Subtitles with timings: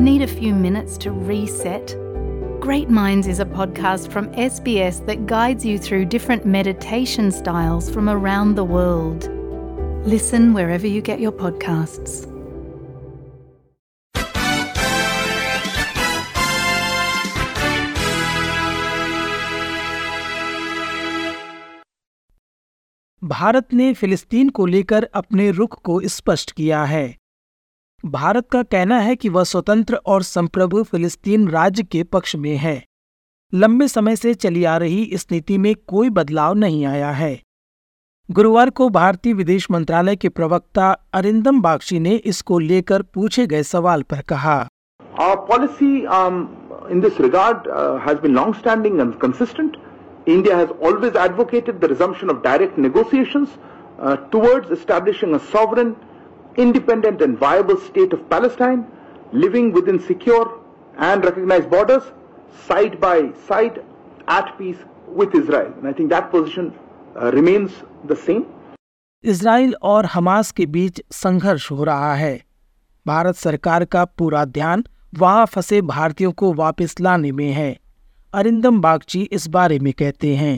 [0.00, 1.96] Need a few minutes to reset?
[2.60, 8.08] Great Minds is a podcast from SBS that guides you through different meditation styles from
[8.08, 9.28] around the world.
[10.06, 12.26] Listen wherever you get your podcasts.
[23.24, 27.16] Bharat ने फिलिस्तीन को लेकर अपने रुख को स्पष्ट किया है
[28.05, 32.81] भारत का कहना है कि वह स्वतंत्र और संप्रभु फिलिस्तीन राज्य के पक्ष में है
[33.53, 37.39] लंबे समय से चली आ रही इस नीति में कोई बदलाव नहीं आया है
[38.29, 44.03] गुरुवार को भारतीय विदेश मंत्रालय के प्रवक्ता अरिंदम बागची ने इसको लेकर पूछे गए सवाल
[44.03, 44.67] पर कहा
[46.07, 46.37] um,
[46.89, 49.75] in this regard uh, has been long-standing and consistent.
[50.27, 53.49] India has always advocated the resumption of direct negotiations
[53.99, 55.95] uh, towards establishing a sovereign,
[56.56, 58.84] independent and viable state of Palestine,
[59.32, 60.46] living within secure
[60.98, 62.04] and recognized borders,
[62.68, 63.16] side by
[63.48, 63.80] side,
[64.28, 65.72] at peace with Israel.
[65.78, 66.72] And I think that position
[67.16, 67.72] uh, remains
[68.04, 68.44] the same.
[69.24, 72.34] Israel और Hamas के बीच संघर्ष हो रहा है
[73.06, 74.84] भारत सरकार का पूरा ध्यान
[75.18, 77.70] वहां फंसे भारतीयों को वापस लाने में है
[78.32, 80.56] अरिंदम बागची इस बारे में कहते हैं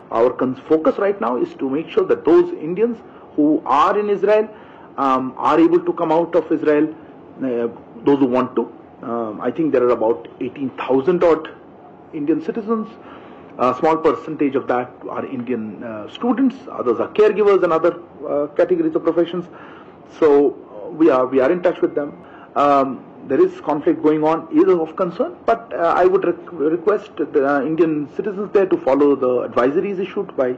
[0.00, 2.98] Our cons- focus right now is to make sure that those Indians
[3.36, 3.46] who
[3.78, 4.48] are in Israel
[4.97, 6.93] um, are able to come out of Israel,
[7.37, 7.67] uh,
[8.03, 8.71] those who want to.
[9.01, 11.49] Um, I think there are about 18,000 odd
[12.13, 12.87] Indian citizens.
[13.57, 18.47] A small percentage of that are Indian uh, students, others are caregivers and other uh,
[18.55, 19.45] categories of professions.
[20.19, 22.23] So uh, we are we are in touch with them.
[22.55, 27.63] Um, there is conflict going on, is of concern, but uh, I would request the
[27.65, 30.57] Indian citizens there to follow the advisories issued by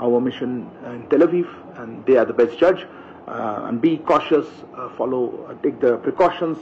[0.00, 1.46] our mission in Tel Aviv,
[1.78, 2.86] and they are the best judge.
[3.28, 6.58] Uh, and be cautious, uh, follow, uh, take the precautions,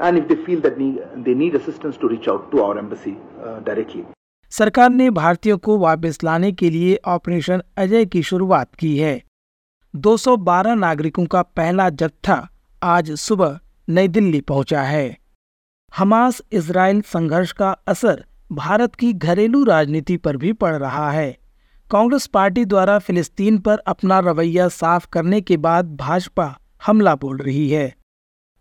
[0.00, 3.16] and if they feel that need, they need assistance, to reach out to our embassy
[3.38, 4.04] uh, directly.
[4.52, 9.22] सरकार ने भारतीयों को वापस लाने के लिए operation Ajay की शुरुआत की है
[9.94, 12.46] 212 नागरिकों का पहला जत्था
[12.82, 13.58] आज सुबह
[13.88, 15.16] नई दिल्ली पहुँचा है
[15.92, 21.36] हमास इसराइल संघर्ष का असर भारत की घरेलू राजनीति पर भी पड़ रहा है
[21.90, 26.44] कांग्रेस पार्टी द्वारा फिलिस्तीन पर अपना रवैया साफ़ करने के बाद भाजपा
[26.86, 27.94] हमला बोल रही है।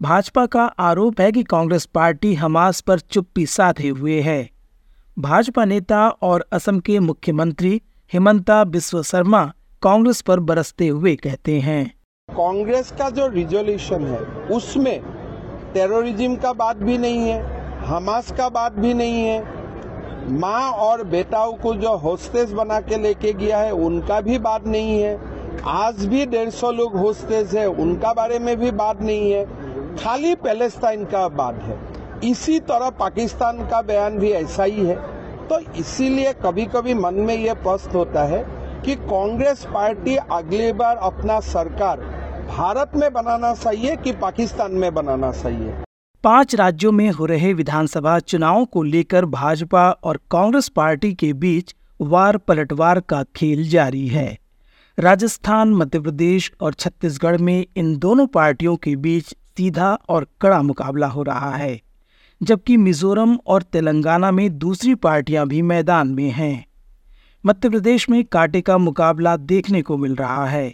[0.02, 4.50] भाजपा का आरोप है कि कांग्रेस पार्टी हमास पर चुप्पी साधे हुए है।
[5.20, 7.82] भाजपा नेता और असम के मुख्यमंत्री
[8.14, 9.44] हिमंता बिस्व शर्मा
[9.82, 11.86] कांग्रेस पर बरसते हुए कहते हैं।
[12.30, 14.20] कांग्रेस का जो रिजोल्यूशन है,
[14.50, 15.02] उसमें
[15.74, 17.42] टेररिज्म का बात भी नहीं है,
[17.86, 19.59] हमास का बात भी नहीं है
[20.30, 25.02] माँ और बेटाओं को जो होस्टेस बना के लेके गया है, उनका भी बात नहीं
[25.02, 25.18] है।
[25.68, 30.36] आज भी डेढ़ सौ लोग होस्टेस है, उनका बारे में भी बात नहीं है। खाली
[30.36, 31.80] पैलेस्टाइन का बात है।
[32.24, 34.96] इसी तरह पाकिस्तान का बयान भी ऐसा ही है।
[35.48, 38.46] तो इसीलिए कभी कभी मन में ये प्रश्न होता है
[38.86, 42.02] कि कांग्रेस पार्टी अगली बार अपना सरकार
[42.50, 45.74] भारत में बनाना चाहिए कि पाकिस्तान में बनाना चाहिए
[46.24, 51.74] पाँच राज्यों में हो रहे विधानसभा चुनावों को लेकर भाजपा और कांग्रेस पार्टी के बीच
[52.00, 54.38] वार पलटवार का खेल जारी है।
[54.98, 59.26] राजस्थान मध्य प्रदेश और छत्तीसगढ़ में इन दोनों पार्टियों के बीच
[59.58, 61.80] सीधा और कड़ा मुकाबला हो रहा है,
[62.42, 66.66] जबकि मिजोरम और तेलंगाना में दूसरी पार्टियाँ भी मैदान में हैं।
[67.44, 70.74] मध्य प्रदेश में कांटे का मुकाबला देखने को मिल रहा है।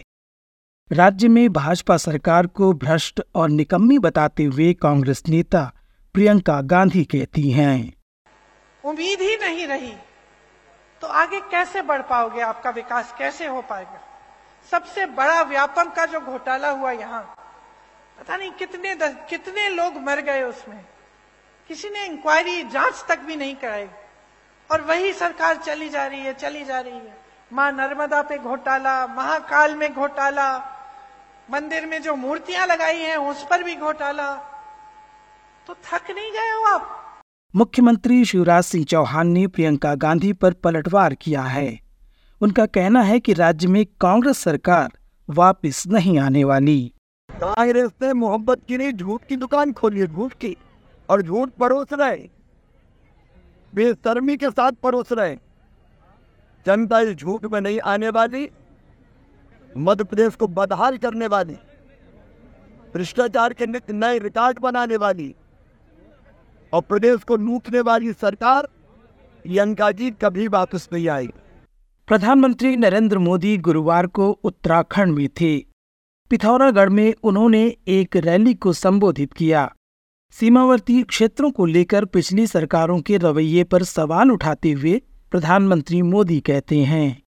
[0.92, 5.72] राज्य में भाजपा सरकार को भ्रष्ट और निकम्मी बताते हुए कांग्रेस नेता
[6.14, 7.92] प्रियंका गांधी कहती हैं।
[8.84, 9.92] उम्मीद ही नहीं रही।
[11.00, 12.40] तो आगे कैसे बढ़ पाओगे?
[12.40, 14.00] आपका विकास कैसे हो पाएगा?
[14.70, 17.22] सबसे बड़ा व्यापम का जो घोटाला हुआ यहाँ
[18.18, 20.84] पता नहीं कितने दस, कितने लोग मर गए उसमें।
[21.68, 23.88] किसी ने इंक्वायरी जाँच तक भी नहीं कराई।
[24.70, 27.18] और वही सरकार चली जा रही है चली जा रही है।
[27.52, 30.72] माँ नर्मदा पे घोटाला महाकाल में घोटाला
[31.50, 34.34] मंदिर में जो मूर्तियाँ लगाई हैं उस पर भी घोटाला।
[35.66, 37.20] तो थक नहीं गए हो आप?
[37.56, 41.80] मुख्यमंत्री शिवराज सिंह चौहान ने प्रियंका गांधी पर पलटवार किया है।
[42.40, 44.92] उनका कहना है कि राज्य में कांग्रेस सरकार
[45.30, 46.92] वापस नहीं आने वाली।
[47.30, 50.56] कांग्रेस ने मोहब्बत की नहीं झूठ की दुकान खोली है झूठ की।
[51.10, 52.28] और झूठ परोस रहे
[53.74, 55.36] बेशर्मी के साथ परोस रहे
[56.66, 58.50] जनता इस झूठ में नहीं आने वाली।
[59.76, 61.54] मध्य प्रदेश को बदहाल करने वाली,
[62.94, 65.34] भ्रष्टाचार के नए रिकॉर्ड बनाने वाली
[66.72, 68.68] और प्रदेश को लूटने वाली सरकार
[69.44, 71.32] प्रियंका जी कभी वापस नहीं आएगी
[72.08, 75.58] प्रधानमंत्री नरेंद्र मोदी गुरुवार को उत्तराखंड में थे।
[76.30, 79.70] पिथौरागढ़ में उन्होंने एक रैली को संबोधित किया।
[80.30, 85.00] सीमावर्ती क्षेत्रों को लेकर पिछली सरकारों के रवैये पर सवाल उठाते हुए
[85.30, 87.22] प्रधानमंत्री मोदी कहते हैं।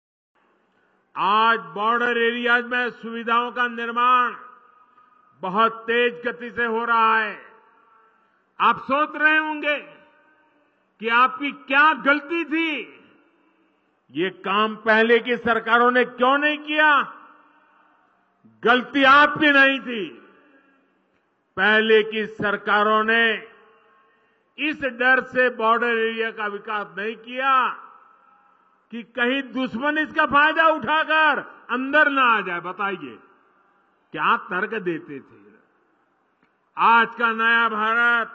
[1.17, 4.35] आज बॉर्डर एरियाज़ में सुविधाओं का निर्माण
[5.41, 7.41] बहुत तेज गति से हो रहा है।
[8.59, 9.77] आप सोच रहे होंगे
[11.00, 13.00] कि आपकी क्या गलती थी?
[14.12, 17.01] ये काम पहले की सरकारों ने क्यों नहीं किया?
[18.63, 20.06] गलती आपकी नहीं थी।
[21.57, 23.47] पहले की सरकारों ने
[24.57, 27.84] इस डर से बॉर्डर एरिया का विकास नहीं किया।
[28.91, 31.39] कि कहीं दुश्मन इसका फ़ायदा उठाकर
[31.71, 33.17] अंदर ना आ जाए। बताइए,
[34.13, 35.43] क्या तर्क देते थे?
[36.77, 38.27] आज का नया भारत,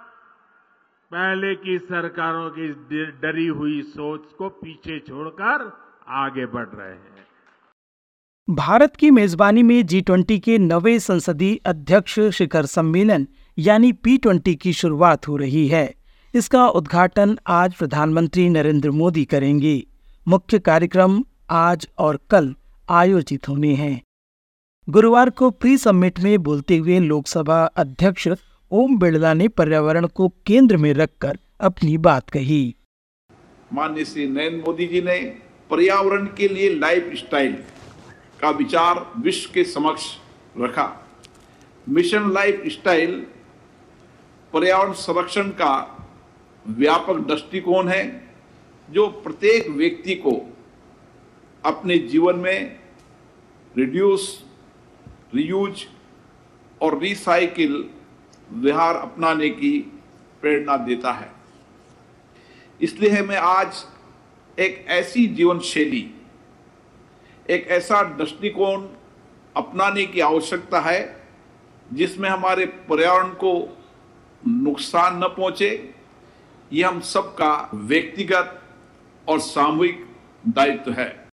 [1.13, 2.69] पहले की सरकारों की
[3.23, 5.71] डरी हुई सोच को पीछे छोड़कर
[6.19, 7.27] आगे बढ़ रहे हैं।
[8.49, 13.27] भारत की मेजबानी में जी ट्वेंटी के नवे संसदीय अध्यक्ष शिखर सम्मेलन,
[13.59, 15.85] यानी पी ट्वेंटी की शुरुआत हो रही है।
[16.35, 19.77] इसका उद्घाटन आज प्रधानमंत्री नरेंद्र मोदी करेंगे।
[20.29, 22.55] मुख्य कार्यक्रम आज और कल
[22.89, 24.03] आयोजित होने हैं।
[24.89, 28.29] गुरुवार को प्री समिट में बोलते हुए लोकसभा अध्यक्ष
[28.71, 32.75] ओम बिड़ला ने पर्यावरण को केंद्र में रखकर अपनी बात कही।
[33.73, 35.19] माननीय श्री नरेंद्र मोदी जी ने
[35.71, 37.53] पर्यावरण के लिए लाइफ स्टाइल
[38.41, 40.07] का विचार विश्व के समक्ष
[40.61, 41.07] रखा।
[41.89, 43.27] मिशन लाइफ स्टाइल
[44.53, 45.75] पर्यावरण संरक्षण का
[46.67, 48.30] व्यापक दृष्टिकोण है।
[48.91, 50.55] जो प्रत्येक व्यक्ति को
[51.65, 52.79] अपने जीवन में
[53.79, 54.45] रिड्यूस
[55.35, 55.87] रियूज
[56.83, 57.91] और रिसाइकिल
[58.53, 59.79] विहार अपनाने की
[60.41, 61.31] प्रेरणा देता है।
[62.81, 63.87] इसलिए मैं आज
[64.59, 66.11] एक ऐसी जीवन शैली,
[67.51, 68.87] एक ऐसा दृष्टिकोण
[69.57, 71.27] अपनाने की आवश्यकता है,
[71.93, 73.79] जिसमें हमारे पर्यावरण को
[74.49, 75.95] नुकसान न पहुँचे।
[76.73, 78.60] ये हम सबका व्यक्तिगत
[79.31, 80.07] और सामूहिक
[80.49, 81.29] दायित्व है।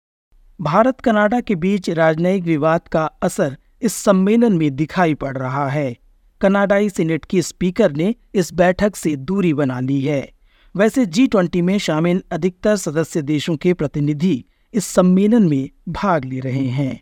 [0.62, 5.98] भारत कनाडा के बीच राजनयिक विवाद का असर इस सम्मेलन में दिखाई पड़ रहा है।
[6.42, 10.31] कनाडाई सीनेट की स्पीकर ने इस बैठक से दूरी बना ली है।
[10.75, 16.39] वैसे जी ट्वेंटी में शामिल अधिकतर सदस्य देशों के प्रतिनिधि इस सम्मेलन में भाग ले
[16.39, 17.01] रहे हैं।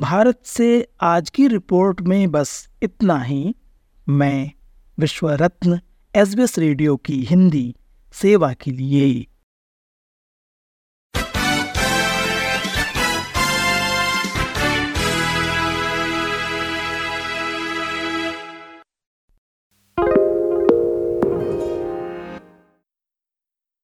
[0.00, 3.54] भारत से आज की रिपोर्ट में बस इतना ही।
[4.08, 4.50] मैं
[4.98, 5.80] विश्व रत्न
[6.16, 7.74] एस रेडियो की हिंदी,
[8.12, 9.26] सेवा के लिए।